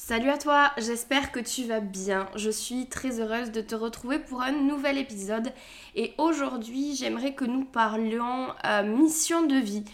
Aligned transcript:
Salut 0.00 0.30
à 0.30 0.38
toi, 0.38 0.70
j'espère 0.78 1.32
que 1.32 1.40
tu 1.40 1.64
vas 1.64 1.80
bien. 1.80 2.28
Je 2.36 2.50
suis 2.50 2.86
très 2.86 3.18
heureuse 3.18 3.50
de 3.50 3.60
te 3.60 3.74
retrouver 3.74 4.20
pour 4.20 4.42
un 4.42 4.52
nouvel 4.52 4.96
épisode 4.96 5.52
et 5.96 6.14
aujourd'hui 6.18 6.94
j'aimerais 6.94 7.34
que 7.34 7.44
nous 7.44 7.64
parlions 7.64 8.46
euh, 8.64 8.84
mission 8.84 9.44
de 9.44 9.56
vie. 9.56 9.84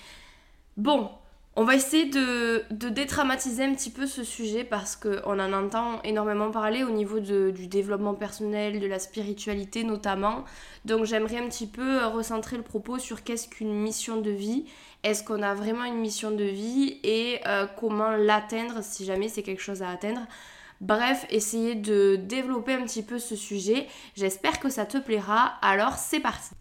Bon, 0.76 1.10
on 1.56 1.64
va 1.64 1.76
essayer 1.76 2.06
de, 2.06 2.64
dédramatiser 2.70 3.64
un 3.64 3.74
petit 3.74 3.90
peu 3.90 4.06
ce 4.06 4.24
sujet 4.24 4.64
parce 4.64 4.96
qu'on 4.96 5.38
en 5.38 5.52
entend 5.52 6.02
énormément 6.02 6.50
parler 6.50 6.82
au 6.82 6.90
niveau 6.90 7.20
du 7.20 7.68
développement 7.68 8.14
personnel, 8.14 8.80
de 8.80 8.86
la 8.86 8.98
spiritualité 8.98 9.84
notamment. 9.84 10.44
Donc 10.84 11.04
j'aimerais 11.04 11.38
un 11.38 11.48
petit 11.48 11.68
peu 11.68 12.04
recentrer 12.06 12.56
le 12.56 12.62
propos 12.62 12.98
sur 12.98 13.22
qu'est-ce 13.22 13.48
qu'une 13.48 13.72
mission 13.72 14.20
de 14.20 14.30
vie 14.30 14.64
est-ce 15.04 15.22
qu'on 15.22 15.42
a 15.42 15.52
vraiment 15.54 15.84
une 15.84 15.98
mission 15.98 16.30
de 16.30 16.44
vie 16.44 16.98
et 17.04 17.38
euh, 17.46 17.66
comment 17.78 18.12
l'atteindre 18.16 18.82
si 18.82 19.04
jamais 19.04 19.28
c'est 19.28 19.42
quelque 19.42 19.60
chose 19.60 19.82
à 19.82 19.90
atteindre. 19.90 20.22
Bref, 20.80 21.26
essayer 21.28 21.74
de 21.74 22.16
développer 22.16 22.72
un 22.72 22.84
petit 22.84 23.02
peu 23.02 23.18
ce 23.18 23.36
sujet. 23.36 23.86
J'espère 24.16 24.58
que 24.58 24.70
ça 24.70 24.86
te 24.86 24.96
plaira. 24.96 25.58
Alors 25.60 25.98
c'est 25.98 26.20
parti. 26.20 26.54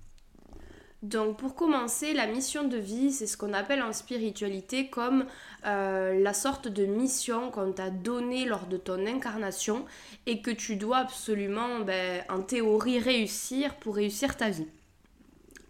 Donc 1.04 1.36
pour 1.38 1.54
commencer, 1.54 2.14
la 2.14 2.28
mission 2.28 2.64
de 2.64 2.78
vie, 2.78 3.12
c'est 3.12 3.28
ce 3.28 3.36
qu'on 3.36 3.54
appelle 3.54 3.84
en 3.84 3.92
spiritualité 3.92 4.88
comme 4.88 5.26
euh, 5.66 6.18
la 6.24 6.34
sorte 6.34 6.70
de 6.70 6.86
mission 6.86 7.52
qu'on 7.52 7.74
t'a 7.74 7.90
donnée 7.90 8.46
lors 8.46 8.68
de 8.68 8.78
ton 8.78 9.06
incarnation 9.06 9.86
et 10.28 10.42
que 10.42 10.50
tu 10.50 10.78
dois 10.78 11.00
absolument, 11.00 11.82
ben, 11.82 12.24
en 12.30 12.42
théorie, 12.42 13.00
réussir 13.00 13.76
pour 13.76 13.98
réussir 13.98 14.38
ta 14.38 14.50
vie. 14.50 14.68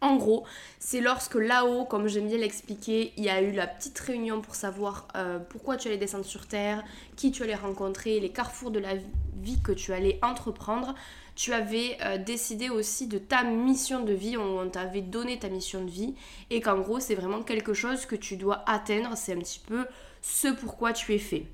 En 0.03 0.17
gros, 0.17 0.43
c'est 0.79 0.99
lorsque 0.99 1.35
là-haut, 1.35 1.85
comme 1.85 2.09
j'aime 2.09 2.27
bien 2.27 2.37
l'expliquer, 2.37 3.13
il 3.15 3.23
y 3.23 3.29
a 3.29 3.41
eu 3.41 3.53
la 3.53 3.67
petite 3.67 3.97
réunion 3.97 4.41
pour 4.41 4.53
savoir 4.53 5.07
euh, 5.15 5.39
pourquoi 5.39 5.77
tu 5.77 5.87
allais 5.87 5.97
descendre 5.97 6.25
sur 6.25 6.45
Terre, 6.45 6.83
qui 7.15 7.31
tu 7.31 7.41
allais 7.41 7.55
rencontrer, 7.55 8.19
les 8.19 8.27
carrefours 8.27 8.69
de 8.69 8.79
la 8.79 8.95
vie 9.37 9.61
que 9.63 9.71
tu 9.71 9.93
allais 9.93 10.19
entreprendre. 10.21 10.93
Tu 11.35 11.53
avais 11.53 11.97
euh, 12.03 12.17
décidé 12.17 12.69
aussi 12.69 13.07
de 13.07 13.17
ta 13.17 13.43
mission 13.43 14.03
de 14.03 14.11
vie, 14.11 14.35
on 14.35 14.69
t'avait 14.69 14.99
donné 14.99 15.39
ta 15.39 15.47
mission 15.47 15.85
de 15.85 15.89
vie, 15.89 16.15
et 16.49 16.59
qu'en 16.59 16.79
gros, 16.79 16.99
c'est 16.99 17.15
vraiment 17.15 17.41
quelque 17.41 17.73
chose 17.73 18.05
que 18.05 18.17
tu 18.17 18.35
dois 18.35 18.61
atteindre, 18.67 19.15
c'est 19.15 19.31
un 19.31 19.39
petit 19.39 19.61
peu 19.65 19.85
ce 20.21 20.49
pourquoi 20.49 20.91
tu 20.91 21.13
es 21.13 21.17
fait. 21.17 21.45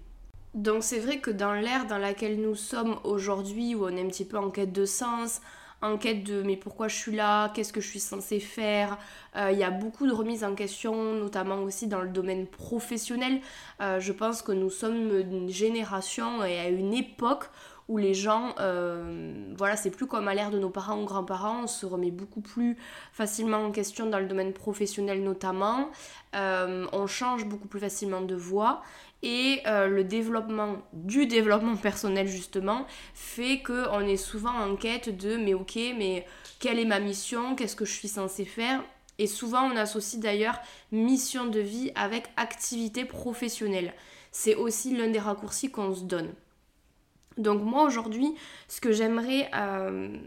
Donc 0.56 0.84
c'est 0.84 0.98
vrai 0.98 1.20
que 1.20 1.30
dans 1.30 1.54
l'ère 1.54 1.86
dans 1.86 2.00
laquelle 2.00 2.42
nous 2.42 2.56
sommes 2.56 2.98
aujourd'hui, 3.04 3.76
où 3.76 3.86
on 3.86 3.96
est 3.96 4.02
un 4.02 4.08
petit 4.08 4.26
peu 4.26 4.40
en 4.40 4.50
quête 4.50 4.74
de 4.74 4.86
sens, 4.86 5.40
en 5.82 5.98
quête 5.98 6.24
de 6.24 6.42
mais 6.42 6.58
pourquoi 6.58 6.88
je 6.88 6.96
suis 6.96 7.16
là, 7.16 7.50
qu'est-ce 7.50 7.74
que 7.74 7.82
je 7.82 7.88
suis 7.88 8.00
censée 8.00 8.40
faire. 8.40 8.98
Euh, 9.36 9.52
il 9.52 9.58
y 9.58 9.64
a 9.64 9.72
beaucoup 9.72 10.08
de 10.08 10.14
remises 10.14 10.44
en 10.44 10.56
question, 10.56 11.14
notamment 11.14 11.62
aussi 11.64 11.88
dans 11.88 12.02
le 12.02 12.10
domaine 12.10 12.48
professionnel. 12.48 13.40
Euh, 13.82 14.00
je 14.00 14.12
pense 14.12 14.42
que 14.42 14.52
nous 14.52 14.70
sommes 14.70 15.18
une 15.20 15.50
génération 15.50 16.44
et 16.44 16.60
à 16.60 16.70
une 16.70 16.94
époque 16.94 17.46
où 17.88 17.98
les 17.98 18.14
gens, 18.14 18.54
euh, 18.60 19.34
voilà, 19.58 19.76
c'est 19.76 19.90
plus 19.90 20.06
comme 20.06 20.28
à 20.28 20.36
l'ère 20.36 20.52
de 20.52 20.60
nos 20.60 20.70
parents 20.70 21.02
ou 21.02 21.06
grands-parents, 21.06 21.64
on 21.64 21.68
se 21.68 21.88
remet 21.88 22.12
beaucoup 22.12 22.42
plus 22.42 22.78
facilement 23.14 23.58
en 23.58 23.72
question 23.72 24.06
dans 24.06 24.20
le 24.20 24.28
domaine 24.28 24.54
professionnel 24.54 25.24
notamment, 25.24 25.90
on 26.34 27.08
change 27.08 27.46
beaucoup 27.46 27.68
plus 27.68 27.80
facilement 27.80 28.22
de 28.22 28.36
voie 28.36 28.84
et 29.22 29.62
euh, 29.68 29.88
le 29.88 30.04
développement 30.04 30.78
du 30.94 31.26
développement 31.26 31.76
personnel 31.76 32.28
justement 32.28 32.86
fait 33.14 33.62
qu'on 33.62 34.02
est 34.02 34.18
souvent 34.18 34.54
en 34.54 34.76
quête 34.76 35.16
de 35.16 35.36
mais 35.36 35.54
ok 35.54 35.76
mais 35.98 36.26
quelle 36.60 36.80
est 36.80 36.86
ma 36.86 37.00
mission, 37.00 37.56
qu'est-ce 37.56 37.76
que 37.76 37.86
je 37.86 37.94
suis 37.94 38.08
censé 38.08 38.46
faire? 38.46 38.84
Et 39.18 39.28
souvent 39.28 39.64
on 39.64 39.76
associe 39.76 40.22
d'ailleurs 40.22 40.60
mission 40.92 41.46
de 41.46 41.60
vie 41.60 41.92
avec 41.96 42.28
activité 42.38 43.04
professionnelle. 43.04 43.94
C'est 44.32 44.56
aussi 44.56 44.96
l'un 44.96 45.10
des 45.10 45.20
raccourcis 45.20 45.70
qu'on 45.70 45.94
se 45.94 46.04
donne. 46.04 46.34
Donc 47.38 47.62
moi 47.62 47.84
aujourd'hui 47.84 48.34
ce 48.68 48.80
que 48.80 48.94
j'aimerais 48.94 49.50
euh, 49.54 50.18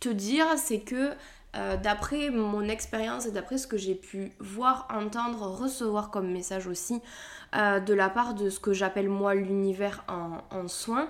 te 0.00 0.10
dire 0.10 0.46
c'est 0.58 0.80
que 0.80 1.12
euh, 1.56 1.76
d'après 1.76 2.30
mon 2.30 2.68
expérience 2.68 3.26
et 3.26 3.30
d'après 3.30 3.56
ce 3.56 3.66
que 3.66 3.78
j'ai 3.78 3.94
pu 3.94 4.32
voir, 4.40 4.86
entendre, 4.92 5.42
recevoir 5.42 6.10
comme 6.10 6.30
message 6.30 6.66
aussi, 6.66 7.00
euh, 7.54 7.80
de 7.80 7.94
la 7.94 8.10
part 8.10 8.34
de 8.34 8.50
ce 8.50 8.60
que 8.60 8.72
j'appelle 8.72 9.08
moi 9.08 9.34
l'univers 9.34 10.04
en, 10.08 10.68
soins, 10.68 11.08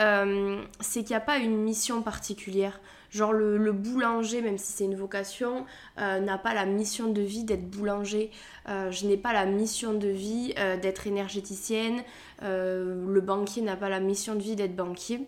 euh, 0.00 0.60
c'est 0.80 1.00
qu'il 1.00 1.10
n'y 1.10 1.16
a 1.16 1.20
pas 1.20 1.38
une 1.38 1.56
mission 1.56 2.02
particulière. 2.02 2.80
Genre 3.10 3.32
le, 3.32 3.72
boulanger, 3.72 4.42
même 4.42 4.58
si 4.58 4.72
c'est 4.72 4.84
une 4.84 4.96
vocation, 4.96 5.64
n'a 5.96 6.36
pas 6.36 6.52
la 6.52 6.66
mission 6.66 7.10
de 7.10 7.22
vie 7.22 7.44
d'être 7.44 7.70
boulanger. 7.70 8.30
je 8.66 9.06
n'ai 9.06 9.16
pas 9.16 9.32
la 9.32 9.46
mission 9.46 9.94
de 9.94 10.08
vie 10.08 10.54
d'être 10.82 11.06
énergéticienne. 11.06 12.02
le 12.42 13.20
banquier 13.20 13.62
n'a 13.62 13.76
pas 13.76 13.88
la 13.88 14.00
mission 14.00 14.34
de 14.34 14.40
vie 14.40 14.56
d'être 14.56 14.76
banquier. 14.76 15.26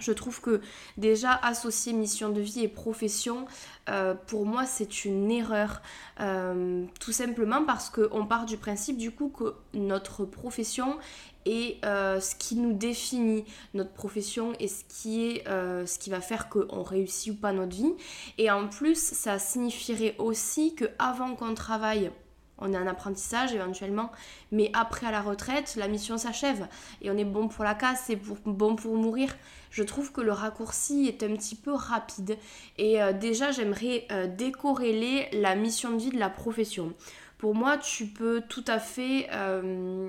Je 0.00 0.12
trouve 0.12 0.40
que 0.40 0.60
déjà 0.96 1.32
associer 1.32 1.92
mission 1.92 2.30
de 2.30 2.40
vie 2.40 2.64
et 2.64 2.68
profession, 2.68 3.46
euh, 3.88 4.14
pour 4.26 4.46
moi 4.46 4.66
c'est 4.66 5.04
une 5.04 5.30
erreur. 5.30 5.82
Euh, 6.20 6.84
tout 7.00 7.12
simplement 7.12 7.64
parce 7.64 7.90
qu'on 7.90 8.26
part 8.26 8.46
du 8.46 8.56
principe 8.56 8.96
du 8.96 9.10
coup 9.10 9.28
que 9.28 9.54
notre 9.74 10.24
profession 10.24 10.98
est 11.46 11.82
euh, 11.84 12.20
ce 12.20 12.34
qui 12.34 12.56
nous 12.56 12.72
définit. 12.72 13.44
Notre 13.74 13.92
profession 13.92 14.52
est 14.54 14.68
ce 14.68 14.84
qui, 14.88 15.24
est, 15.24 15.44
ce 15.46 15.98
qui 15.98 16.10
va 16.10 16.20
faire 16.20 16.48
qu'on 16.48 16.82
réussit 16.82 17.32
ou 17.32 17.36
pas 17.36 17.52
notre 17.52 17.74
vie. 17.74 17.94
Et 18.36 18.50
en 18.50 18.68
plus, 18.68 18.98
ça 18.98 19.38
signifierait 19.38 20.14
aussi 20.18 20.74
que 20.74 20.84
avant 20.98 21.34
qu'on 21.34 21.54
travaille 21.54 22.10
on 22.58 22.72
est 22.72 22.76
un 22.76 22.86
apprentissage 22.86 23.54
éventuellement, 23.54 24.10
mais 24.52 24.70
après 24.74 25.06
à 25.06 25.10
la 25.10 25.20
retraite, 25.20 25.76
la 25.76 25.88
mission 25.88 26.18
s'achève 26.18 26.66
et 27.02 27.10
on 27.10 27.16
est 27.16 27.24
bon 27.24 27.48
pour 27.48 27.64
la 27.64 27.74
casse, 27.74 28.04
c'est 28.06 28.18
bon 28.44 28.76
pour 28.76 28.96
mourir. 28.96 29.34
Je 29.70 29.82
trouve 29.82 30.12
que 30.12 30.20
le 30.20 30.32
raccourci 30.32 31.06
est 31.06 31.22
un 31.22 31.34
petit 31.36 31.54
peu 31.54 31.72
rapide 31.72 32.36
et 32.76 33.02
euh, 33.02 33.12
déjà 33.12 33.50
j'aimerais 33.50 34.06
euh, 34.10 34.26
décorréler 34.26 35.28
la 35.32 35.54
mission 35.54 35.92
de 35.92 35.98
vie 35.98 36.10
de 36.10 36.18
la 36.18 36.30
profession. 36.30 36.92
Pour 37.36 37.54
moi, 37.54 37.76
tu 37.78 38.06
peux 38.06 38.42
tout 38.48 38.64
à 38.66 38.78
fait 38.78 39.28
euh, 39.32 40.08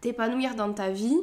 t'épanouir 0.00 0.56
dans 0.56 0.72
ta 0.72 0.90
vie 0.90 1.16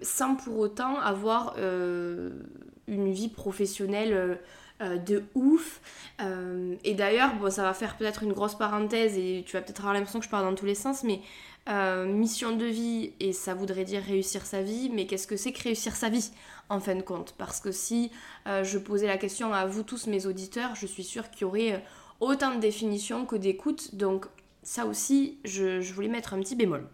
sans 0.00 0.36
pour 0.36 0.58
autant 0.58 0.98
avoir 0.98 1.56
une 1.58 3.12
vie 3.12 3.28
professionnelle 3.28 4.38
euh, 4.82 4.98
de 4.98 5.22
ouf. 5.36 5.80
Euh, 6.20 6.74
et 6.82 6.94
d'ailleurs, 6.94 7.36
bon, 7.36 7.48
ça 7.48 7.62
va 7.62 7.74
faire 7.74 7.96
peut-être 7.96 8.24
une 8.24 8.32
grosse 8.32 8.56
parenthèse 8.56 9.16
et 9.16 9.44
tu 9.46 9.52
vas 9.52 9.62
peut-être 9.62 9.78
avoir 9.78 9.94
l'impression 9.94 10.18
que 10.18 10.24
je 10.24 10.30
parle 10.30 10.44
dans 10.44 10.56
tous 10.56 10.66
les 10.66 10.74
sens, 10.74 11.04
mais 11.04 11.20
euh, 11.68 12.06
mission 12.06 12.56
de 12.56 12.64
vie, 12.64 13.12
et 13.20 13.32
ça 13.32 13.54
voudrait 13.54 13.84
dire 13.84 14.02
réussir 14.02 14.44
sa 14.44 14.62
vie, 14.62 14.90
mais 14.92 15.06
qu'est-ce 15.06 15.28
que 15.28 15.36
c'est 15.36 15.52
que 15.52 15.62
réussir 15.62 15.94
sa 15.94 16.08
vie 16.08 16.28
en 16.70 16.80
fin 16.80 16.96
de 16.96 17.02
compte? 17.02 17.36
Parce 17.38 17.60
que 17.60 17.70
si 17.70 18.10
je 18.46 18.76
posais 18.78 19.06
la 19.06 19.16
question 19.16 19.54
à 19.54 19.64
vous 19.64 19.84
tous, 19.84 20.08
mes 20.08 20.26
auditeurs, 20.26 20.74
je 20.74 20.86
suis 20.86 21.04
sûre 21.04 21.30
qu'il 21.30 21.42
y 21.42 21.44
aurait 21.44 21.84
autant 22.18 22.52
de 22.52 22.58
définitions 22.58 23.26
que 23.26 23.36
d'écoute, 23.36 23.94
donc 23.94 24.26
ça 24.64 24.86
aussi, 24.86 25.38
je, 25.44 25.80
voulais 25.92 26.08
mettre 26.08 26.34
un 26.34 26.40
petit 26.40 26.56
bémol. 26.56 26.84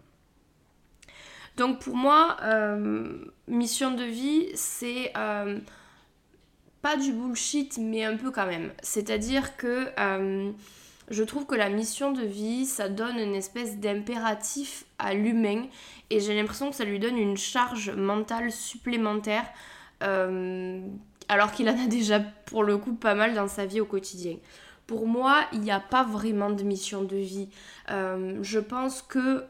Donc 1.57 1.79
pour 1.79 1.95
moi, 1.95 2.37
mission 3.47 3.91
de 3.95 4.03
vie, 4.03 4.49
c'est 4.53 5.11
pas 6.81 6.97
du 6.97 7.11
bullshit, 7.11 7.77
mais 7.77 8.03
un 8.03 8.17
peu 8.17 8.31
quand 8.31 8.47
même. 8.47 8.71
C'est-à-dire 8.81 9.55
que 9.57 9.87
euh, 9.99 10.51
je 11.09 11.23
trouve 11.23 11.45
que 11.45 11.55
la 11.55 11.69
mission 11.69 12.11
de 12.11 12.23
vie, 12.23 12.65
ça 12.65 12.89
donne 12.89 13.17
une 13.17 13.35
espèce 13.35 13.77
d'impératif 13.77 14.85
à 14.97 15.13
l'humain 15.13 15.65
et 16.09 16.19
j'ai 16.19 16.35
l'impression 16.35 16.69
que 16.69 16.75
ça 16.75 16.85
lui 16.85 16.99
donne 16.99 17.17
une 17.17 17.37
charge 17.37 17.91
mentale 17.91 18.51
supplémentaire. 18.51 19.45
Euh, 20.03 20.81
alors 21.27 21.51
qu'il 21.51 21.69
en 21.69 21.79
a 21.79 21.87
déjà 21.87 22.19
pour 22.19 22.63
le 22.63 22.77
coup 22.77 22.93
pas 22.93 23.15
mal 23.15 23.33
dans 23.33 23.47
sa 23.47 23.65
vie 23.65 23.79
au 23.79 23.85
quotidien. 23.85 24.37
Pour 24.87 25.07
moi, 25.07 25.45
il 25.53 25.61
n'y 25.61 25.71
a 25.71 25.79
pas 25.79 26.03
vraiment 26.03 26.49
de 26.49 26.63
mission 26.63 27.03
de 27.03 27.15
vie. 27.15 27.47
Euh, 27.89 28.37
je 28.41 28.59
pense 28.59 29.01
que 29.01 29.45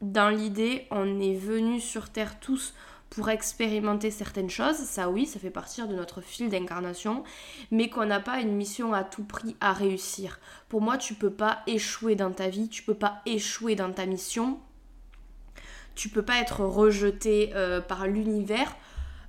dans 0.00 0.30
l'idée, 0.30 0.86
on 0.90 1.20
est 1.20 1.36
venu 1.36 1.80
sur 1.80 2.08
Terre 2.10 2.40
tous 2.40 2.74
pour 3.12 3.28
expérimenter 3.28 4.10
certaines 4.10 4.48
choses, 4.48 4.76
ça 4.76 5.10
oui, 5.10 5.26
ça 5.26 5.38
fait 5.38 5.50
partie 5.50 5.86
de 5.86 5.94
notre 5.94 6.22
fil 6.22 6.48
d'incarnation, 6.48 7.24
mais 7.70 7.90
qu'on 7.90 8.06
n'a 8.06 8.20
pas 8.20 8.40
une 8.40 8.54
mission 8.54 8.94
à 8.94 9.04
tout 9.04 9.22
prix 9.24 9.54
à 9.60 9.74
réussir. 9.74 10.40
Pour 10.70 10.80
moi, 10.80 10.96
tu 10.96 11.12
peux 11.12 11.30
pas 11.30 11.58
échouer 11.66 12.14
dans 12.16 12.30
ta 12.32 12.48
vie, 12.48 12.70
tu 12.70 12.82
peux 12.82 12.94
pas 12.94 13.20
échouer 13.26 13.74
dans 13.74 13.92
ta 13.92 14.06
mission, 14.06 14.58
tu 15.94 16.08
peux 16.08 16.22
pas 16.22 16.38
être 16.38 16.60
rejeté 16.60 17.50
euh, 17.54 17.82
par 17.82 18.06
l'univers. 18.06 18.74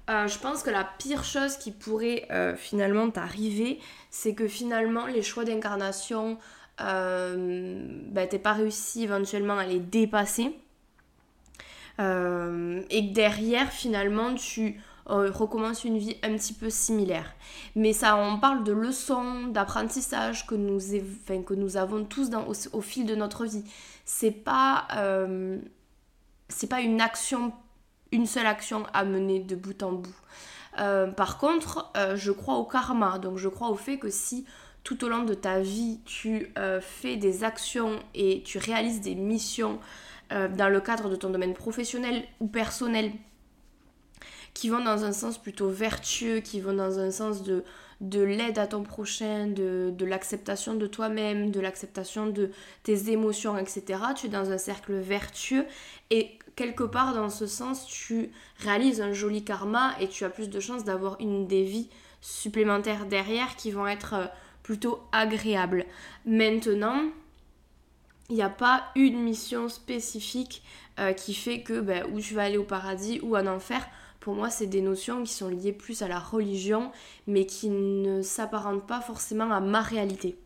euh, 0.10 0.28
je 0.28 0.40
pense 0.40 0.64
que 0.64 0.70
la 0.70 0.86
pire 0.86 1.26
chose 1.26 1.58
qui 1.58 1.72
pourrait 1.72 2.26
euh, 2.32 2.56
finalement 2.56 3.10
t'arriver, 3.10 3.80
c'est 4.10 4.34
que 4.34 4.48
finalement 4.48 5.08
les 5.08 5.24
choix 5.24 5.44
d'incarnation, 5.44 6.38
euh, 6.80 7.86
ben, 8.12 8.30
t'es 8.30 8.40
pas 8.40 8.54
réussi 8.54 9.04
éventuellement 9.04 9.58
à 9.58 9.66
les 9.66 9.80
dépasser. 9.80 10.56
Et 12.00 12.02
que 13.10 13.14
derrière, 13.14 13.72
finalement, 13.72 14.34
tu 14.36 14.82
recommences 15.06 15.84
une 15.84 15.98
vie 15.98 16.18
un 16.24 16.36
petit 16.36 16.54
peu 16.54 16.70
similaire. 16.70 17.34
Mais 17.76 17.94
ça, 17.94 18.18
on 18.18 18.40
parle 18.40 18.64
de 18.64 18.72
leçons, 18.72 19.48
d'apprentissage 19.48 20.48
que, 20.48 20.56
nous, 20.56 20.80
que 20.80 21.54
nous 21.54 21.78
avons 21.78 22.04
tous 22.06 22.30
au, 22.72 22.82
fil 22.82 23.06
de 23.06 23.16
notre 23.16 23.46
vie. 23.46 23.64
C'est 24.06 24.32
pas, 24.32 24.88
c'est 26.50 26.68
pas 26.68 26.82
une 26.82 27.02
action 27.02 27.54
une 28.14 28.28
seule 28.28 28.46
action 28.46 28.86
à 28.94 29.04
mener 29.04 29.40
de 29.40 29.56
bout 29.56 29.82
en 29.84 29.92
bout. 29.92 30.16
Euh, 30.80 31.08
par 31.08 31.38
contre, 31.38 31.92
euh, 31.98 32.16
je 32.16 32.32
crois 32.32 32.56
au 32.56 32.64
karma, 32.64 33.20
donc 33.20 33.38
je 33.38 33.50
crois 33.50 33.70
au 33.70 33.76
fait 33.76 33.98
que 33.98 34.10
si 34.10 34.46
tout 34.84 35.04
au 35.04 35.10
long 35.10 35.24
de 35.24 35.34
ta 35.34 35.60
vie 35.60 36.00
tu 36.06 36.52
euh, 36.58 36.82
fais 36.82 37.16
des 37.16 37.44
actions 37.44 38.00
et 38.14 38.44
tu 38.44 38.58
réalises 38.58 39.02
des 39.02 39.16
missions 39.16 39.80
dans 40.30 40.70
le 40.70 40.82
cadre 40.82 41.10
de 41.10 41.16
ton 41.16 41.30
domaine 41.30 41.54
professionnel 41.54 42.24
ou 42.40 42.48
personnel 42.48 43.12
qui 44.54 44.70
vont 44.70 44.84
dans 44.84 45.04
un 45.04 45.12
sens 45.14 45.38
plutôt 45.38 45.70
vertueux, 45.70 46.40
qui 46.40 46.60
vont 46.62 46.74
dans 46.74 47.00
un 47.00 47.12
sens 47.12 47.44
de, 47.44 47.64
de 48.02 48.22
l'aide 48.22 48.60
à 48.60 48.68
ton 48.68 48.84
prochain, 48.84 49.48
de, 49.48 49.92
de 49.96 50.06
l'acceptation 50.06 50.76
de 50.76 50.86
toi-même, 50.88 51.52
de 51.52 51.60
l'acceptation 51.60 52.28
de 52.28 52.52
tes 52.84 53.12
émotions, 53.12 53.58
etc. 53.58 54.00
Tu 54.16 54.28
es 54.28 54.30
dans 54.30 54.52
un 54.52 54.58
cercle 54.58 54.94
vertueux 54.94 55.66
et 56.12 56.38
quelque 56.56 56.84
part 56.84 57.16
dans 57.16 57.30
ce 57.30 57.48
sens, 57.48 57.88
tu 57.88 58.30
réalises 58.60 59.02
un 59.02 59.14
joli 59.14 59.44
karma 59.44 59.96
et 60.00 60.08
tu 60.08 60.24
as 60.24 60.30
plus 60.30 60.50
de 60.50 60.60
chances 60.60 60.84
d'avoir 60.84 61.18
une 61.20 61.48
des 61.48 61.64
vies 61.64 61.90
supplémentaires 62.22 63.06
derrière 63.06 63.56
qui 63.56 63.72
vont 63.72 63.88
être 63.88 64.14
euh, 64.14 64.26
plutôt 64.62 65.00
agréables. 65.12 65.86
Maintenant, 66.26 67.02
il 68.30 68.36
n'y 68.36 68.42
a 68.42 68.50
pas 68.50 68.86
une 68.96 69.20
mission 69.20 69.70
spécifique 69.70 70.64
euh, 71.00 71.14
qui 71.14 71.34
fait 71.34 71.62
que 71.62 71.80
ben, 71.80 72.06
où 72.12 72.20
tu 72.20 72.34
vas 72.34 72.44
aller 72.44 72.58
au 72.58 72.64
paradis 72.64 73.20
ou 73.22 73.36
en 73.36 73.48
enfer. 73.48 73.86
Pour 74.20 74.36
moi, 74.36 74.50
c'est 74.50 74.68
des 74.68 74.82
notions 74.82 75.24
qui 75.24 75.34
sont 75.34 75.50
liées 75.50 75.74
plus 75.74 76.02
à 76.02 76.08
la 76.08 76.20
religion, 76.20 76.92
mais 77.28 77.46
qui 77.46 77.70
ne 77.70 78.22
s'apparentent 78.22 78.88
pas 78.88 79.02
forcément 79.02 79.52
à 79.52 79.60
ma 79.60 79.82
réalité. 79.82 80.38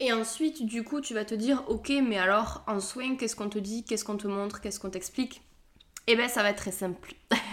Et 0.00 0.12
ensuite, 0.12 0.64
du 0.64 0.84
coup, 0.84 1.00
tu 1.00 1.14
vas 1.14 1.24
te 1.24 1.34
dire, 1.34 1.64
ok, 1.68 1.92
mais 2.02 2.18
alors 2.18 2.62
en 2.66 2.80
soin, 2.80 3.16
qu'est-ce 3.16 3.36
qu'on 3.36 3.48
te 3.48 3.58
dit, 3.58 3.84
qu'est-ce 3.84 4.04
qu'on 4.04 4.16
te 4.16 4.28
montre, 4.28 4.60
qu'est-ce 4.60 4.80
qu'on 4.80 4.90
t'explique? 4.90 5.42
Eh 6.06 6.16
bien, 6.16 6.28
ça 6.28 6.42
va 6.42 6.50
être 6.50 6.58
très 6.58 6.72
simple. 6.72 7.14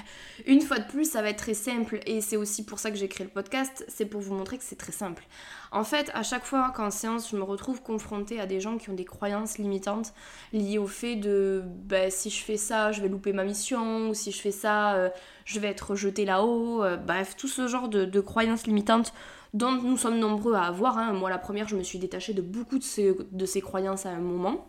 Une 0.46 0.62
fois 0.62 0.80
de 0.80 0.88
plus, 0.88 1.10
ça 1.10 1.22
va 1.22 1.30
être 1.30 1.38
très 1.38 1.54
simple. 1.54 2.00
Et 2.06 2.22
c'est 2.22 2.38
aussi 2.38 2.66
pour 2.66 2.80
ça 2.80 2.92
que 2.92 2.98
j'ai 2.98 3.08
créé 3.08 3.26
le 3.26 3.32
podcast, 3.32 3.86
c'est 3.88 4.06
pour 4.06 4.22
vous 4.22 4.34
montrer 4.34 4.58
que 4.58 4.64
c'est 4.64 4.78
très 4.78 4.92
simple. 4.92 5.24
En 5.72 5.84
fait, 5.84 6.12
à 6.14 6.24
chaque 6.24 6.46
fois 6.46 6.72
qu'en 6.76 6.92
séance, 6.92 7.32
je 7.32 7.36
me 7.36 7.44
retrouve 7.44 7.82
confrontée 7.82 8.40
à 8.40 8.46
des 8.46 8.60
gens 8.62 8.78
qui 8.78 8.90
ont 8.90 8.94
des 8.96 9.06
croyances 9.06 9.58
limitantes 9.58 10.14
liées 10.54 10.78
au 10.78 10.88
fait 10.88 11.16
de, 11.16 11.64
bah, 11.66 12.10
si 12.10 12.30
je 12.30 12.44
fais 12.44 12.58
ça, 12.58 12.92
je 12.92 13.02
vais 13.02 13.10
louper 13.10 13.34
ma 13.34 13.44
mission, 13.44 14.10
ou 14.10 14.14
si 14.14 14.32
je 14.32 14.40
fais 14.40 14.52
ça, 14.52 14.96
euh, 14.96 15.10
je 15.46 15.60
vais 15.60 15.68
être 15.70 15.92
rejeté 15.92 16.26
là-haut. 16.26 16.84
Euh, 16.84 16.98
bref, 16.98 17.36
tout 17.38 17.48
ce 17.48 17.68
genre 17.68 17.90
de 17.90 18.20
croyances 18.20 18.68
limitantes 18.68 19.14
dont 19.56 19.72
nous 19.72 19.98
sommes 19.98 20.20
nombreux 20.20 20.54
à 20.54 20.64
avoir. 20.64 20.98
Hein. 20.98 21.14
Moi, 21.14 21.30
la 21.30 21.38
première, 21.38 21.68
je 21.68 21.78
me 21.78 21.84
suis 21.84 21.98
détachée 21.98 22.34
de 22.34 22.42
beaucoup 22.42 22.78
de 22.78 22.84
ces, 22.84 23.16
de 23.32 23.46
ces 23.46 23.62
croyances 23.62 24.06
à 24.06 24.10
un 24.10 24.20
moment. 24.20 24.68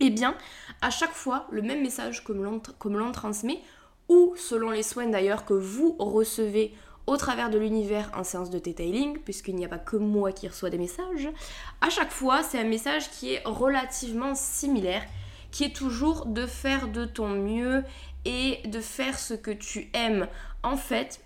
Eh 0.00 0.10
bien, 0.10 0.34
à 0.80 0.90
chaque 0.90 1.12
fois, 1.12 1.46
le 1.52 1.62
même 1.62 1.82
message 1.82 2.24
que 2.24 2.32
l'on 2.32 3.12
transmet, 3.12 3.60
ou 4.12 4.34
selon 4.36 4.70
les 4.70 4.82
soins 4.82 5.06
d'ailleurs 5.06 5.46
que 5.46 5.54
vous 5.54 5.96
recevez 5.98 6.74
au 7.06 7.16
travers 7.16 7.48
de 7.50 7.58
l'univers 7.58 8.10
en 8.14 8.24
séance 8.24 8.50
de 8.50 8.58
detailing, 8.58 9.18
puisqu'il 9.18 9.56
n'y 9.56 9.64
a 9.64 9.68
pas 9.68 9.78
que 9.78 9.96
moi 9.96 10.32
qui 10.32 10.46
reçois 10.46 10.70
des 10.70 10.78
messages, 10.78 11.28
à 11.80 11.88
chaque 11.88 12.12
fois, 12.12 12.42
c'est 12.42 12.60
un 12.60 12.64
message 12.64 13.10
qui 13.10 13.32
est 13.32 13.42
relativement 13.44 14.34
similaire, 14.34 15.02
qui 15.50 15.64
est 15.64 15.74
toujours 15.74 16.26
de 16.26 16.46
faire 16.46 16.88
de 16.88 17.04
ton 17.04 17.28
mieux 17.28 17.84
et 18.24 18.60
de 18.66 18.80
faire 18.80 19.18
ce 19.18 19.34
que 19.34 19.50
tu 19.50 19.90
aimes. 19.94 20.28
En 20.62 20.76
fait, 20.76 21.20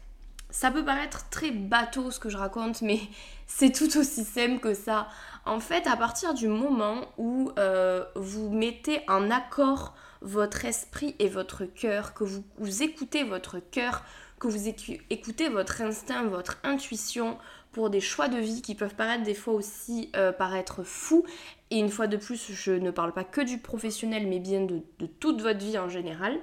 ça 0.51 0.71
peut 0.71 0.85
paraître 0.85 1.29
très 1.29 1.51
bateau 1.51 2.11
ce 2.11 2.21
que 2.21 2.31
je 2.31 2.39
raconte, 2.39 2.83
mais 2.83 3.01
c'est 3.47 3.73
tout 3.73 3.99
aussi 3.99 4.25
simple 4.25 4.61
que 4.61 4.75
ça. 4.75 5.09
En 5.45 5.61
fait, 5.61 5.87
à 5.87 5.97
partir 5.97 6.35
du 6.35 6.49
moment 6.49 7.03
où 7.19 7.51
euh, 7.59 8.05
vous 8.15 8.49
mettez 8.51 9.01
en 9.09 9.31
accord 9.31 9.95
votre 10.27 10.65
esprit 10.65 11.15
et 11.21 11.29
votre 11.29 11.65
cœur, 11.65 12.13
que 12.13 12.25
vous, 12.25 12.83
écoutez 12.83 13.23
votre 13.23 13.61
cœur, 13.61 14.03
que 14.41 14.49
vous 14.49 14.69
écoutez 14.69 15.49
votre 15.49 15.81
instinct, 15.81 16.25
votre 16.25 16.59
intuition 16.65 17.39
pour 17.71 17.91
des 17.91 18.01
choix 18.01 18.29
de 18.29 18.39
vie 18.39 18.61
qui 18.61 18.75
peuvent 18.75 18.97
paraître 18.97 19.23
des 19.23 19.35
fois 19.35 19.55
aussi 19.55 20.11
euh, 20.17 20.33
paraître 20.33 20.83
fous. 20.83 21.25
Et 21.71 21.79
une 21.79 21.91
fois 21.91 22.09
de 22.09 22.17
plus, 22.17 22.53
je 22.53 22.73
ne 22.73 22.91
parle 22.91 23.13
pas 23.13 23.23
que 23.23 23.41
du 23.41 23.59
professionnel, 23.59 24.27
mais 24.27 24.41
bien 24.41 24.63
de 24.63 25.07
toute 25.07 25.41
votre 25.43 25.61
vie 25.61 25.79
en 25.79 25.89
général. 25.89 26.37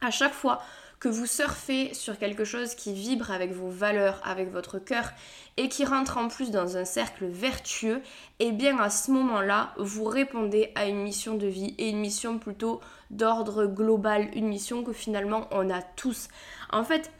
À 0.00 0.10
chaque 0.10 0.34
fois 0.34 0.60
que 1.00 1.08
vous 1.08 1.26
surfez 1.26 1.94
sur 1.94 2.18
quelque 2.18 2.44
chose 2.44 2.74
qui 2.74 2.92
vibre 2.92 3.30
avec 3.30 3.52
vos 3.52 3.68
valeurs, 3.68 4.20
avec 4.24 4.50
votre 4.50 4.78
cœur 4.78 5.10
et 5.56 5.68
qui 5.68 5.84
rentre 5.84 6.18
en 6.18 6.28
plus 6.28 6.50
dans 6.50 6.76
un 6.76 6.84
cercle 6.84 7.26
vertueux, 7.26 8.00
et 8.40 8.48
eh 8.48 8.52
bien 8.52 8.78
à 8.78 8.90
ce 8.90 9.10
moment-là, 9.12 9.74
vous 9.78 10.04
répondez 10.04 10.72
à 10.74 10.86
une 10.86 11.02
mission 11.02 11.34
de 11.34 11.46
vie 11.46 11.74
et 11.78 11.90
une 11.90 12.00
mission 12.00 12.38
plutôt 12.38 12.80
d'ordre 13.10 13.66
global, 13.66 14.28
une 14.34 14.48
mission 14.48 14.82
que 14.82 14.92
finalement 14.92 15.48
on 15.52 15.70
a 15.70 15.82
tous. 15.82 16.28
En 16.70 16.84
fait, 16.84 17.12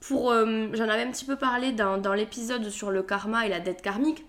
pour 0.00 0.30
euh, 0.30 0.68
j'en 0.72 0.88
avais 0.88 1.02
un 1.02 1.10
petit 1.10 1.24
peu 1.24 1.36
parlé 1.36 1.72
dans, 1.72 1.98
dans 1.98 2.14
l'épisode 2.14 2.68
sur 2.68 2.90
le 2.90 3.02
karma 3.02 3.46
et 3.46 3.48
la 3.48 3.60
dette 3.60 3.80
karmique. 3.80 4.24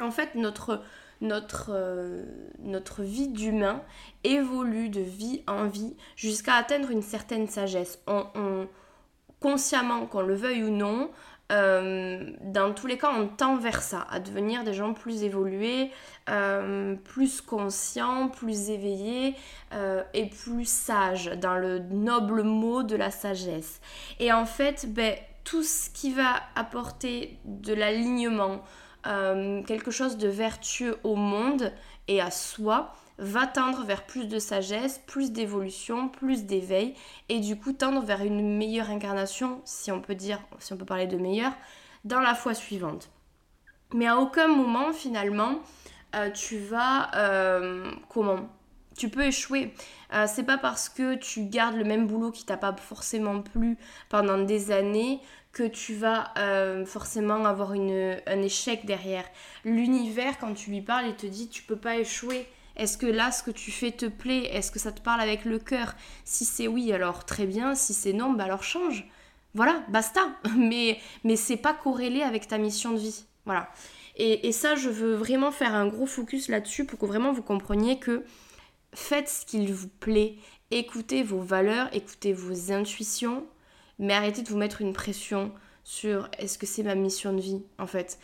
En 0.00 0.10
fait, 0.10 0.34
notre 0.34 0.82
notre, 1.20 1.70
euh, 1.70 2.24
notre 2.60 3.02
vie 3.02 3.28
d'humain 3.28 3.82
évolue 4.24 4.88
de 4.88 5.00
vie 5.00 5.42
en 5.46 5.66
vie 5.66 5.96
jusqu'à 6.16 6.54
atteindre 6.54 6.90
une 6.90 7.02
certaine 7.02 7.48
sagesse. 7.48 8.00
On, 8.06 8.68
consciemment, 9.40 10.06
qu'on 10.06 10.22
le 10.22 10.34
veuille 10.34 10.64
ou 10.64 10.70
non, 10.70 11.10
euh, 11.50 12.32
dans 12.42 12.74
tous 12.74 12.86
les 12.86 12.98
cas, 12.98 13.10
on 13.16 13.28
tend 13.28 13.56
vers 13.56 13.82
ça, 13.82 14.06
à 14.10 14.20
devenir 14.20 14.64
des 14.64 14.74
gens 14.74 14.94
plus 14.94 15.22
évolués, 15.22 15.90
euh, 16.28 16.96
plus 16.96 17.40
conscients, 17.40 18.28
plus 18.28 18.70
éveillés 18.70 19.34
et 20.12 20.26
plus 20.26 20.68
sages, 20.68 21.30
dans 21.40 21.56
le 21.56 21.78
noble 21.78 22.42
mot 22.42 22.82
de 22.82 22.96
la 22.96 23.10
sagesse. 23.10 23.80
Et 24.18 24.32
en 24.32 24.44
fait, 24.44 24.92
ben, 24.92 25.14
tout 25.44 25.62
ce 25.62 25.88
qui 25.88 26.12
va 26.12 26.42
apporter 26.56 27.38
de 27.44 27.72
l'alignement, 27.72 28.62
euh, 29.06 29.62
quelque 29.62 29.90
chose 29.90 30.16
de 30.16 30.28
vertueux 30.28 30.98
au 31.04 31.14
monde 31.14 31.72
et 32.08 32.20
à 32.20 32.30
soi 32.30 32.94
va 33.18 33.46
tendre 33.46 33.84
vers 33.84 34.06
plus 34.06 34.28
de 34.28 34.38
sagesse, 34.38 35.00
plus 35.06 35.32
d'évolution, 35.32 36.08
plus 36.08 36.44
d'éveil 36.44 36.94
et 37.28 37.40
du 37.40 37.58
coup 37.58 37.72
tendre 37.72 38.02
vers 38.02 38.22
une 38.22 38.56
meilleure 38.56 38.90
incarnation, 38.90 39.60
si 39.64 39.90
on 39.90 40.00
peut 40.00 40.14
dire, 40.14 40.40
si 40.58 40.72
on 40.72 40.76
peut 40.76 40.84
parler 40.84 41.06
de 41.06 41.16
meilleure, 41.16 41.52
dans 42.04 42.20
la 42.20 42.34
foi 42.34 42.54
suivante. 42.54 43.10
Mais 43.92 44.06
à 44.06 44.18
aucun 44.18 44.48
moment 44.48 44.92
finalement 44.92 45.58
euh, 46.14 46.30
tu 46.30 46.58
vas 46.58 47.10
euh, 47.16 47.90
comment? 48.08 48.48
Tu 48.98 49.08
peux 49.08 49.24
échouer. 49.24 49.72
c'est 50.26 50.44
pas 50.44 50.58
parce 50.58 50.88
que 50.88 51.14
tu 51.14 51.44
gardes 51.44 51.76
le 51.76 51.84
même 51.84 52.06
boulot 52.06 52.30
qui 52.30 52.44
t'a 52.44 52.56
pas 52.56 52.74
forcément 52.76 53.40
plu 53.40 53.78
pendant 54.08 54.38
des 54.38 54.70
années 54.70 55.20
que 55.52 55.64
tu 55.64 55.94
vas 55.94 56.32
euh, 56.38 56.84
forcément 56.86 57.44
avoir 57.44 57.72
un 57.72 58.42
échec 58.42 58.86
derrière. 58.86 59.24
L'univers, 59.64 60.38
quand 60.38 60.54
tu 60.54 60.70
lui 60.70 60.82
parles, 60.82 61.06
il 61.08 61.16
te 61.16 61.26
dit 61.26 61.48
tu 61.48 61.62
peux 61.62 61.76
pas 61.76 61.96
échouer. 61.96 62.46
Est-ce 62.76 62.96
que 62.96 63.06
là, 63.06 63.32
ce 63.32 63.42
que 63.42 63.50
tu 63.50 63.72
fais 63.72 63.90
te 63.90 64.06
plaît? 64.06 64.44
Est-ce 64.54 64.70
que 64.70 64.78
ça 64.78 64.92
te 64.92 65.00
parle 65.00 65.20
avec 65.20 65.44
le 65.44 65.58
cœur? 65.58 65.94
Si 66.24 66.44
c'est 66.44 66.68
oui, 66.68 66.92
alors 66.92 67.24
très 67.24 67.44
bien. 67.44 67.74
Si 67.74 67.92
c'est 67.92 68.12
non, 68.12 68.32
bah 68.32 68.44
alors 68.44 68.62
change. 68.62 69.08
Voilà, 69.54 69.82
basta. 69.88 70.20
Mais, 70.56 71.00
mais 71.24 71.34
c'est 71.34 71.56
pas 71.56 71.74
corrélé 71.74 72.22
avec 72.22 72.46
ta 72.46 72.58
mission 72.58 72.92
de 72.92 72.98
vie. 72.98 73.24
Voilà. 73.44 73.68
Et, 74.16 74.46
et 74.46 74.52
ça, 74.52 74.76
je 74.76 74.88
veux 74.90 75.14
vraiment 75.14 75.50
faire 75.50 75.74
un 75.74 75.88
gros 75.88 76.06
focus 76.06 76.48
là-dessus 76.48 76.84
pour 76.84 76.98
que 76.98 77.06
vraiment 77.06 77.32
vous 77.32 77.42
compreniez 77.42 77.98
que 77.98 78.24
faites 78.94 79.28
ce 79.28 79.46
qu'il 79.46 79.72
vous 79.72 79.88
plaît. 79.88 80.36
Écoutez 80.70 81.22
vos 81.22 81.40
valeurs, 81.40 81.88
écoutez 81.92 82.32
vos 82.32 82.72
intuitions, 82.72 83.46
mais 83.98 84.14
arrêtez 84.14 84.42
de 84.42 84.48
vous 84.48 84.56
mettre 84.56 84.82
une 84.82 84.92
pression 84.92 85.52
sur 85.84 86.28
est-ce 86.38 86.58
que 86.58 86.66
c'est 86.66 86.82
ma 86.82 86.94
mission 86.94 87.32
de 87.32 87.40
vie? 87.40 87.62
En 87.78 87.86
fait. 87.86 88.18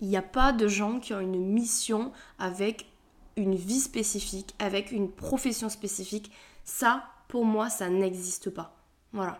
Il 0.00 0.08
n'y 0.08 0.16
a 0.16 0.22
pas 0.22 0.52
de 0.52 0.66
gens 0.66 0.98
qui 0.98 1.14
ont 1.14 1.20
une 1.20 1.38
mission 1.38 2.12
avec 2.38 2.86
une 3.36 3.54
vie 3.54 3.80
spécifique, 3.80 4.54
avec 4.58 4.90
une 4.90 5.10
profession 5.10 5.68
spécifique. 5.68 6.32
Ça, 6.64 7.04
pour 7.28 7.44
moi, 7.44 7.70
ça 7.70 7.88
n'existe 7.88 8.50
pas. 8.50 8.76
Voilà. 9.12 9.38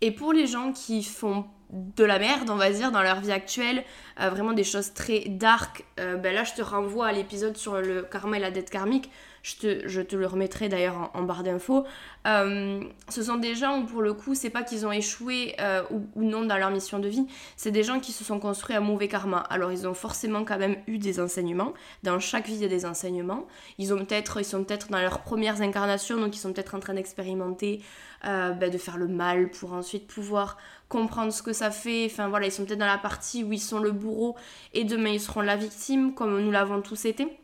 Et 0.00 0.10
pour 0.10 0.32
les 0.32 0.48
gens 0.48 0.72
qui 0.72 1.04
font 1.04 1.46
de 1.70 2.04
la 2.04 2.18
merde, 2.18 2.50
on 2.50 2.56
va 2.56 2.70
dire, 2.70 2.90
dans 2.90 3.02
leur 3.02 3.20
vie 3.20 3.32
actuelle, 3.32 3.84
euh, 4.20 4.30
vraiment 4.30 4.52
des 4.52 4.64
choses 4.64 4.92
très 4.92 5.20
dark, 5.28 5.84
euh, 6.00 6.16
ben 6.16 6.34
là 6.34 6.44
je 6.44 6.52
te 6.54 6.62
renvoie 6.62 7.06
à 7.06 7.12
l'épisode 7.12 7.56
sur 7.56 7.80
le 7.80 8.02
karma 8.02 8.36
et 8.36 8.40
la 8.40 8.50
dette 8.50 8.68
karmique. 8.68 9.10
Je 9.42 9.56
te, 9.56 9.88
je 9.88 10.00
te 10.00 10.14
le 10.14 10.26
remettrai 10.26 10.68
d'ailleurs 10.68 11.10
en, 11.14 11.22
barre 11.22 11.42
d'infos. 11.42 11.84
Euh, 12.26 12.82
ce 13.08 13.22
sont 13.22 13.36
des 13.36 13.54
gens 13.56 13.80
où 13.80 13.84
pour 13.84 14.00
le 14.00 14.14
coup, 14.14 14.34
c'est 14.34 14.50
pas 14.50 14.62
qu'ils 14.62 14.86
ont 14.86 14.92
échoué 14.92 15.56
euh, 15.60 15.82
ou, 15.90 16.22
non 16.22 16.44
dans 16.44 16.56
leur 16.56 16.70
mission 16.70 17.00
de 17.00 17.08
vie, 17.08 17.26
c'est 17.56 17.72
des 17.72 17.82
gens 17.82 17.98
qui 17.98 18.12
se 18.12 18.22
sont 18.22 18.38
construits 18.38 18.76
à 18.76 18.80
mauvais 18.80 19.08
karma. 19.08 19.38
Alors 19.38 19.72
ils 19.72 19.88
ont 19.88 19.94
forcément 19.94 20.44
quand 20.44 20.58
même 20.58 20.76
eu 20.86 20.98
des 20.98 21.18
enseignements. 21.18 21.74
Dans 22.04 22.20
chaque 22.20 22.46
vie, 22.46 22.54
il 22.54 22.62
y 22.62 22.64
a 22.64 22.68
des 22.68 22.86
enseignements. 22.86 23.46
Ils, 23.78 23.92
ont 23.92 23.98
peut-être, 23.98 24.40
ils 24.40 24.44
sont 24.44 24.62
peut-être 24.62 24.88
dans 24.88 25.00
leurs 25.00 25.20
premières 25.20 25.60
incarnations, 25.60 26.18
donc 26.18 26.36
ils 26.36 26.40
sont 26.40 26.52
peut-être 26.52 26.76
en 26.76 26.80
train 26.80 26.94
d'expérimenter, 26.94 27.82
euh, 28.24 28.52
ben, 28.52 28.70
de 28.70 28.78
faire 28.78 28.96
le 28.96 29.08
mal 29.08 29.50
pour 29.50 29.72
ensuite 29.72 30.06
pouvoir 30.06 30.56
comprendre 30.88 31.32
ce 31.32 31.42
que 31.42 31.52
ça 31.52 31.72
fait. 31.72 32.06
Enfin 32.06 32.28
voilà, 32.28 32.46
ils 32.46 32.52
sont 32.52 32.64
peut-être 32.64 32.78
dans 32.78 32.86
la 32.86 32.98
partie 32.98 33.42
où 33.42 33.52
ils 33.52 33.58
sont 33.58 33.80
le 33.80 33.90
bourreau 33.90 34.36
et 34.72 34.84
demain 34.84 35.10
ils 35.10 35.20
seront 35.20 35.40
la 35.40 35.56
victime, 35.56 36.14
comme 36.14 36.40
nous 36.40 36.52
l'avons 36.52 36.80
tous 36.80 37.06
été. 37.06 37.41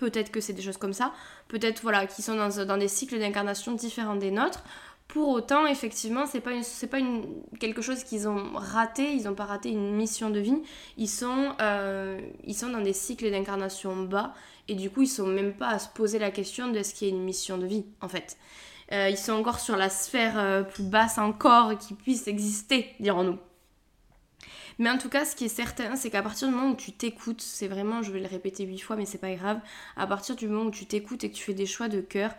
Peut-être 0.00 0.32
que 0.32 0.40
c'est 0.40 0.54
des 0.54 0.62
choses 0.62 0.78
comme 0.78 0.94
ça. 0.94 1.12
Peut-être 1.48 1.82
voilà, 1.82 2.06
qu'ils 2.06 2.24
sont 2.24 2.34
dans, 2.34 2.78
des 2.78 2.88
cycles 2.88 3.18
d'incarnation 3.18 3.72
différents 3.72 4.16
des 4.16 4.30
nôtres. 4.30 4.64
Pour 5.08 5.28
autant, 5.28 5.66
effectivement, 5.66 6.24
c'est 6.24 6.40
pas, 6.40 6.52
pas 6.90 6.98
une, 6.98 7.26
quelque 7.58 7.82
chose 7.82 8.02
qu'ils 8.02 8.26
ont 8.26 8.52
raté, 8.54 9.12
ils 9.12 9.24
n'ont 9.24 9.34
pas 9.34 9.44
raté 9.44 9.68
une 9.68 9.94
mission 9.94 10.30
de 10.30 10.40
vie. 10.40 10.62
Ils 10.96 11.06
sont, 11.06 11.52
euh, 11.60 12.18
ils 12.46 12.54
sont 12.54 12.70
dans 12.70 12.80
des 12.80 12.94
cycles 12.94 13.30
d'incarnation 13.30 13.94
bas 14.04 14.32
et 14.68 14.74
du 14.74 14.88
coup, 14.88 15.02
ils 15.02 15.06
sont 15.06 15.26
même 15.26 15.52
pas 15.52 15.68
à 15.68 15.78
se 15.78 15.90
poser 15.90 16.18
la 16.18 16.30
question 16.30 16.68
de 16.68 16.82
ce 16.82 16.94
qui 16.94 17.04
est 17.04 17.10
une 17.10 17.22
mission 17.22 17.58
de 17.58 17.66
vie, 17.66 17.84
en 18.00 18.08
fait. 18.08 18.38
Euh, 18.92 19.10
ils 19.10 19.18
sont 19.18 19.32
encore 19.32 19.60
sur 19.60 19.76
la 19.76 19.90
sphère 19.90 20.38
euh, 20.38 20.62
plus 20.62 20.84
basse 20.84 21.18
encore 21.18 21.76
qui 21.76 21.92
puisse 21.92 22.26
exister, 22.26 22.88
dirons-nous. 23.00 23.36
Mais 24.80 24.88
en 24.88 24.96
tout 24.96 25.10
cas, 25.10 25.26
ce 25.26 25.36
qui 25.36 25.44
est 25.44 25.48
certain, 25.48 25.94
c'est 25.94 26.08
qu'à 26.08 26.22
partir 26.22 26.48
du 26.48 26.54
moment 26.54 26.70
où 26.70 26.74
tu 26.74 26.92
t'écoutes, 26.92 27.42
c'est 27.42 27.68
vraiment, 27.68 28.02
je 28.02 28.10
vais 28.10 28.18
le 28.18 28.26
répéter 28.26 28.64
huit 28.64 28.78
fois, 28.78 28.96
mais 28.96 29.04
c'est 29.04 29.18
pas 29.18 29.34
grave, 29.34 29.60
à 29.94 30.06
partir 30.06 30.36
du 30.36 30.48
moment 30.48 30.68
où 30.68 30.70
tu 30.70 30.86
t'écoutes 30.86 31.22
et 31.22 31.30
que 31.30 31.36
tu 31.36 31.44
fais 31.44 31.52
des 31.52 31.66
choix 31.66 31.88
de 31.88 32.00
cœur, 32.00 32.32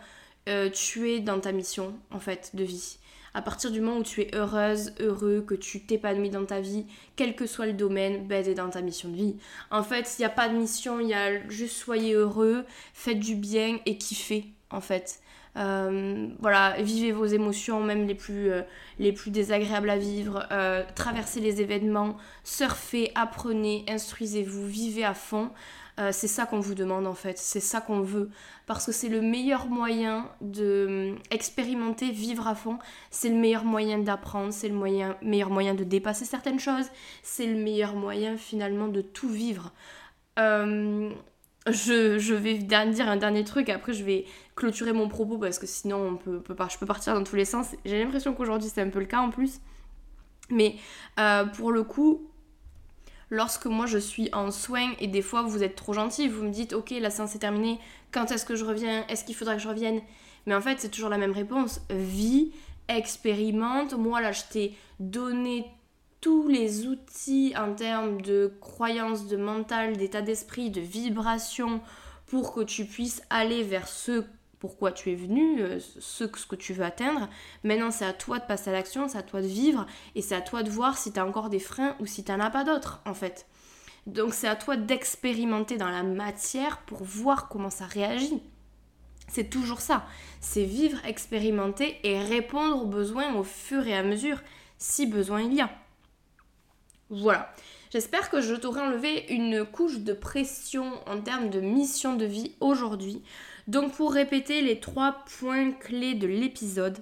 euh, 0.50 0.68
tu 0.72 1.12
es 1.12 1.20
dans 1.20 1.40
ta 1.40 1.52
mission, 1.52 1.94
en 2.10 2.20
fait, 2.20 2.56
de 2.56 2.64
vie. 2.64 2.98
À 3.36 3.44
partir 3.44 3.70
du 3.70 3.80
moment 3.80 4.00
où 4.00 4.04
tu 4.04 4.22
es 4.22 4.36
heureuse, 4.36 4.92
heureux, 5.00 5.46
que 5.48 5.54
tu 5.54 5.86
t'épanouis 5.86 6.32
dans 6.32 6.44
ta 6.44 6.62
vie, 6.62 6.88
quel 7.16 7.36
que 7.36 7.46
soit 7.46 7.68
le 7.68 7.74
domaine, 7.74 8.26
ben, 8.26 8.44
t'es 8.44 8.56
dans 8.56 8.72
ta 8.72 8.82
mission 8.82 9.10
de 9.10 9.18
vie. 9.18 9.36
En 9.70 9.84
fait, 9.84 10.16
il 10.18 10.24
n'y 10.24 10.26
a 10.26 10.30
pas 10.30 10.50
de 10.50 10.58
mission, 10.58 11.00
il 11.00 11.10
y 11.10 11.14
a 11.14 11.48
juste 11.48 11.78
soyez 11.78 12.14
heureux, 12.14 12.66
faites 12.96 13.20
du 13.20 13.36
bien 13.36 13.78
et 13.86 14.00
kiffez, 14.00 14.48
en 14.72 14.82
fait. 14.82 15.22
Euh, 15.58 16.30
voilà, 16.40 16.76
vivez 16.82 17.12
vos 17.12 17.26
émotions, 17.26 17.82
même 17.82 18.08
les 18.08 18.16
plus, 18.16 18.52
euh, 18.52 18.62
désagréables 19.28 19.90
à 19.90 19.98
vivre. 19.98 20.48
Euh, 20.52 20.84
traversez 20.96 21.40
les 21.40 21.62
événements, 21.62 22.18
surfez, 22.44 23.12
apprenez, 23.16 23.86
instruisez-vous, 23.88 24.66
vivez 24.66 25.04
à 25.04 25.14
fond. 25.14 25.52
c'est 26.12 26.28
ça 26.28 26.48
qu'on 26.48 26.60
vous 26.60 26.74
demande 26.74 27.06
en 27.06 27.14
fait, 27.14 27.38
c'est 27.38 27.60
ça 27.60 27.80
qu'on 27.80 28.02
veut. 28.02 28.32
Parce 28.66 28.88
que 28.88 28.92
c'est 28.92 29.10
le 29.10 29.22
meilleur 29.22 29.68
moyen 29.68 30.30
de 30.42 31.16
vivre 32.12 32.48
à 32.48 32.56
fond. 32.56 32.80
C'est 33.12 33.30
le 33.30 33.36
meilleur 33.36 33.66
moyen 33.66 34.00
d'apprendre, 34.00 34.52
c'est 34.52 34.70
le 34.70 34.74
moyen, 34.74 35.16
meilleur 35.22 35.52
moyen 35.52 35.76
de 35.76 35.84
dépasser 35.84 36.26
certaines 36.26 36.60
choses. 36.60 36.88
C'est 37.22 37.46
le 37.46 37.56
meilleur 37.56 37.94
moyen 37.96 38.36
finalement 38.38 38.88
de 38.88 39.02
tout 39.02 39.30
vivre. 39.30 39.74
Je, 41.68 42.34
vais 42.34 42.58
dire 42.58 43.08
un 43.08 43.18
dernier 43.18 43.44
truc, 43.44 43.70
après 43.70 43.94
je 43.94 44.04
vais 44.04 44.26
clôturer 44.56 44.94
mon 44.94 45.08
propos 45.08 45.38
parce 45.38 45.60
que 45.60 45.68
sinon 45.68 46.18
je 46.26 46.78
peux 46.78 46.86
partir 46.86 47.14
dans 47.14 47.24
tous 47.24 47.36
les 47.36 47.46
sens. 47.46 47.68
J'ai 47.86 48.04
l'impression 48.04 48.34
qu'aujourd'hui 48.34 48.70
c'est 48.74 48.82
un 48.82 48.90
peu 48.90 49.00
le 49.00 49.06
cas 49.06 49.20
en 49.20 49.30
plus. 49.30 49.60
Mais 50.50 50.76
euh, 51.20 51.46
pour 51.46 51.72
le 51.72 51.84
coup, 51.84 52.28
lorsque 53.30 53.68
moi 53.68 53.86
je 53.86 54.00
suis 54.00 54.30
en 54.34 54.50
soins 54.50 54.92
et 55.00 55.08
des 55.08 55.22
fois 55.22 55.44
vous 55.44 55.64
êtes 55.64 55.76
trop 55.76 55.94
gentil, 55.94 56.28
vous 56.28 56.44
me 56.44 56.50
dites 56.50 56.74
ok 56.74 56.92
la 57.00 57.12
séance 57.12 57.36
est 57.36 57.40
terminée, 57.40 57.80
quand 58.12 58.32
est-ce 58.32 58.46
que 58.46 58.56
je 58.56 58.66
reviens, 58.66 59.06
est-ce 59.08 59.24
qu'il 59.24 59.36
faudra 59.36 59.56
que 59.56 59.62
je 59.62 59.68
revienne? 59.68 60.02
Mais 60.48 60.56
en 60.56 60.62
fait 60.62 60.80
c'est 60.80 60.90
toujours 60.90 61.10
la 61.10 61.20
même 61.20 61.32
réponse, 61.32 61.82
vis, 61.92 62.52
expérimente, 62.88 63.94
moi 63.94 64.20
là 64.20 64.32
je 64.32 64.42
t'ai 64.50 64.76
donné 65.00 65.66
tous 66.22 66.48
les 66.48 66.88
outils 66.88 67.54
en 67.58 67.74
termes 67.74 68.22
de 68.22 68.54
croyances, 68.62 69.28
de 69.28 69.38
mental, 69.38 69.98
d'état 69.98 70.22
d'esprit, 70.22 70.70
de 70.70 70.80
vibration 70.80 71.82
pour 72.28 72.54
que 72.54 72.62
tu 72.62 72.86
puisses 72.86 73.24
aller 73.30 73.64
vers 73.64 73.88
ce 73.88 74.24
pourquoi 74.60 74.92
tu 74.92 75.12
es 75.12 75.16
venu, 75.16 75.60
euh, 75.60 75.80
ce, 75.80 76.28
ce 76.28 76.46
que 76.46 76.56
tu 76.56 76.74
veux 76.74 76.86
atteindre. 76.86 77.28
Maintenant, 77.64 77.90
c'est 77.90 78.06
à 78.06 78.14
toi 78.14 78.38
de 78.38 78.46
passer 78.46 78.70
à 78.70 78.74
l'action, 78.74 79.08
c'est 79.08 79.18
à 79.18 79.24
toi 79.24 79.42
de 79.42 79.48
vivre 79.48 79.88
et 80.14 80.22
c'est 80.22 80.36
à 80.36 80.42
toi 80.42 80.62
de 80.62 80.70
voir 80.70 81.00
si 81.00 81.12
tu 81.12 81.20
as 81.20 81.26
encore 81.26 81.50
des 81.50 81.60
freins 81.60 81.96
ou 82.00 82.06
si 82.06 82.24
tu 82.24 82.32
n'en 82.32 82.40
as 82.40 82.52
pas 82.52 82.64
d'autres 82.64 83.02
en 83.08 83.16
fait. 83.16 83.48
Donc 84.06 84.36
c'est 84.36 84.48
à 84.48 84.56
toi 84.56 84.78
d'expérimenter 84.78 85.78
dans 85.78 85.90
la 85.90 86.04
matière 86.04 86.78
pour 86.86 87.04
voir 87.04 87.50
comment 87.50 87.72
ça 87.72 87.86
réagit. 87.86 88.42
C'est 89.28 89.50
toujours 89.50 89.82
ça. 89.82 90.06
C'est 90.42 90.64
vivre, 90.64 91.00
expérimenter 91.06 91.98
et 92.04 92.20
répondre 92.22 92.84
aux 92.84 92.88
besoins 92.88 93.34
au 93.34 93.44
fur 93.44 93.88
et 93.88 93.98
à 93.98 94.04
mesure 94.04 94.42
si 94.78 95.08
besoin 95.08 95.42
il 95.42 95.56
y 95.56 95.62
a. 95.62 95.72
Voilà. 97.12 97.54
J'espère 97.92 98.30
que 98.30 98.40
je 98.40 98.56
t'aurai 98.56 98.80
enlevé 98.80 99.26
une 99.34 99.66
couche 99.66 100.00
de 100.00 100.14
pression 100.14 100.94
en 101.08 101.20
termes 101.20 101.50
de 101.50 101.60
mission 101.60 102.16
de 102.16 102.24
vie 102.24 102.56
aujourd'hui. 102.62 103.22
Donc 103.68 103.92
pour 103.94 104.14
répéter 104.14 104.62
les 104.62 104.80
trois 104.80 105.24
points 105.40 105.74
clés 105.74 106.16
de 106.16 106.26
l'épisode, 106.26 107.00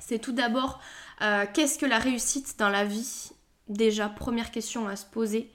c'est 0.00 0.18
tout 0.18 0.32
d'abord 0.32 0.80
euh, 1.22 1.44
qu'est-ce 1.54 1.78
que 1.78 1.86
la 1.86 1.98
réussite 1.98 2.58
dans 2.58 2.68
la 2.68 2.84
vie? 2.84 3.30
Déjà, 3.68 4.08
première 4.08 4.50
question 4.50 4.88
à 4.88 4.96
se 4.96 5.06
poser. 5.06 5.52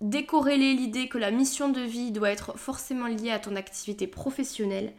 Décorréler 0.00 0.72
l'idée 0.72 1.08
que 1.08 1.18
la 1.18 1.30
mission 1.30 1.68
de 1.68 1.80
vie 1.80 2.10
doit 2.10 2.30
être 2.30 2.58
forcément 2.58 3.06
liée 3.06 3.30
à 3.30 3.38
ton 3.38 3.54
activité 3.54 4.06
professionnelle. 4.06 4.94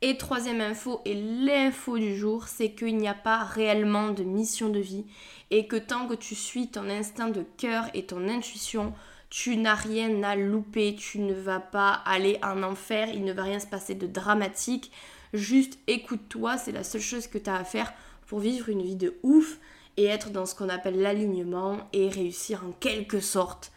Et 0.00 0.16
troisième 0.16 0.60
info, 0.60 1.00
et 1.04 1.14
l'info 1.14 1.98
du 1.98 2.16
jour, 2.16 2.46
c'est 2.46 2.70
qu'il 2.70 2.96
n'y 2.98 3.08
a 3.08 3.14
pas 3.14 3.38
réellement 3.42 4.10
de 4.10 4.22
mission 4.22 4.68
de 4.68 4.78
vie 4.78 5.04
et 5.50 5.66
que 5.66 5.74
tant 5.74 6.06
que 6.06 6.14
tu 6.14 6.36
suis 6.36 6.68
ton 6.68 6.88
instinct 6.88 7.30
de 7.30 7.44
cœur 7.56 7.86
et 7.94 8.06
ton 8.06 8.28
intuition, 8.28 8.94
tu 9.28 9.56
n'as 9.56 9.74
rien 9.74 10.22
à 10.22 10.36
louper, 10.36 10.94
tu 10.94 11.18
ne 11.18 11.34
vas 11.34 11.58
pas 11.58 11.90
aller 12.06 12.38
en 12.44 12.62
enfer, 12.62 13.08
il 13.12 13.24
ne 13.24 13.32
va 13.32 13.42
rien 13.42 13.58
se 13.58 13.66
passer 13.66 13.96
de 13.96 14.06
dramatique. 14.06 14.92
Juste 15.34 15.80
écoute-toi, 15.88 16.58
c'est 16.58 16.72
la 16.72 16.84
seule 16.84 17.00
chose 17.00 17.26
que 17.26 17.38
tu 17.38 17.50
as 17.50 17.56
à 17.56 17.64
faire 17.64 17.92
pour 18.28 18.38
vivre 18.38 18.68
une 18.68 18.82
vie 18.82 18.96
de 18.96 19.18
ouf 19.24 19.58
et 19.96 20.04
être 20.04 20.30
dans 20.30 20.46
ce 20.46 20.54
qu'on 20.54 20.68
appelle 20.68 21.00
l'alignement 21.00 21.88
et 21.92 22.08
réussir 22.08 22.62
en 22.64 22.70
quelque 22.70 23.18
sorte 23.18 23.72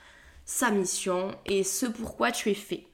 sa 0.45 0.69
mission 0.69 1.35
et 1.47 1.63
ce 1.63 1.87
pourquoi 1.87 2.31
tu 2.31 2.51
es 2.51 2.53
fait. 2.53 2.85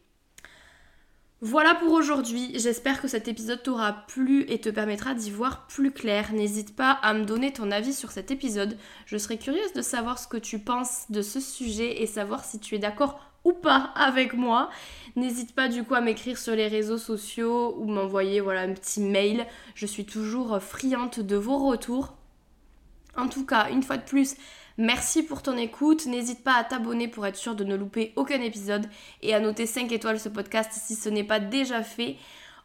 Voilà 1.42 1.76
pour 1.76 1.94
aujourd'hui, 1.94 2.50
j'espère 2.56 3.00
que 3.00 3.08
cet 3.08 3.28
épisode 3.28 3.62
t'aura 3.62 3.94
plu 3.94 4.46
et 4.50 4.60
te 4.60 4.70
permettra 4.70 5.14
d'y 5.14 5.30
voir 5.30 5.68
plus 5.68 5.92
clair. 5.92 6.34
N'hésite 6.34 6.76
pas 6.76 6.90
à 6.90 7.14
me 7.14 7.26
donner 7.26 7.54
ton 7.54 7.70
avis 7.70 7.94
sur 7.94 8.10
cet 8.10 8.32
épisode, 8.32 8.76
je 9.06 9.18
serais 9.20 9.38
curieuse 9.38 9.72
de 9.74 9.84
savoir 9.84 10.18
ce 10.18 10.28
que 10.28 10.38
tu 10.38 10.58
penses 10.58 11.12
de 11.12 11.22
ce 11.22 11.40
sujet 11.40 12.02
et 12.02 12.08
savoir 12.08 12.44
si 12.44 12.60
tu 12.60 12.74
es 12.74 12.80
d'accord 12.80 13.20
ou 13.44 13.54
pas 13.54 13.92
avec 13.96 14.34
moi. 14.34 14.72
N'hésite 15.16 15.54
pas 15.54 15.68
du 15.68 15.84
coup 15.84 15.94
à 15.94 16.02
m'écrire 16.02 16.40
sur 16.40 16.56
les 16.56 16.68
réseaux 16.68 16.98
sociaux 16.98 17.76
ou 17.78 17.86
m'envoyer 17.86 18.40
voilà 18.40 18.62
un 18.62 18.74
petit 18.74 19.00
mail, 19.00 19.46
je 19.76 19.86
suis 19.86 20.06
toujours 20.06 20.60
friante 20.60 21.20
de 21.20 21.36
vos 21.36 21.60
retours. 21.60 22.16
En 23.16 23.28
tout 23.28 23.46
cas, 23.46 23.70
une 23.70 23.84
fois 23.84 23.98
de 23.98 24.04
plus, 24.04 24.36
Merci 24.78 25.24
pour 25.24 25.42
ton 25.42 25.58
écoute. 25.58 26.06
N'hésite 26.06 26.44
pas 26.44 26.54
à 26.54 26.64
t'abonner 26.64 27.08
pour 27.08 27.26
être 27.26 27.36
sûr 27.36 27.56
de 27.56 27.64
ne 27.64 27.76
louper 27.76 28.14
aucun 28.16 28.42
épisode 28.42 28.88
et 29.22 29.34
à 29.34 29.40
noter 29.40 29.66
5 29.66 29.92
étoiles 29.92 30.20
ce 30.20 30.30
podcast 30.30 30.72
si 30.72 30.96
ce 30.96 31.10
n'est 31.10 31.24
pas 31.24 31.40
déjà 31.40 31.82
fait. 31.82 32.18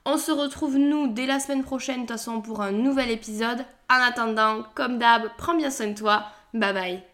On 0.04 0.19
se 0.19 0.33
retrouve 0.33 0.76
nous 0.78 1.09
dès 1.09 1.26
la 1.26 1.40
semaine 1.40 1.62
prochaine 1.62 2.02
de 2.02 2.07
toute 2.07 2.11
façon 2.11 2.40
pour 2.42 2.61
un 2.61 2.73
nouvel 2.73 3.11
épisode. 3.11 3.64
En 3.88 4.02
attendant, 4.02 4.64
comme 4.75 4.99
d'hab, 4.99 5.28
prends 5.38 5.57
bien 5.57 5.71
soin 5.71 5.88
de 5.88 5.99
toi. 5.99 6.26
Bye 6.52 6.75
bye. 6.75 7.12